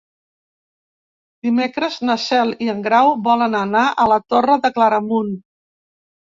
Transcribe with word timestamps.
Dimecres 1.47 1.97
na 2.09 2.15
Cel 2.23 2.53
i 2.65 2.71
en 2.73 2.81
Grau 2.87 3.11
volen 3.29 3.59
anar 3.61 3.85
a 4.05 4.07
la 4.13 4.19
Torre 4.35 4.57
de 4.65 4.73
Claramunt. 4.79 5.31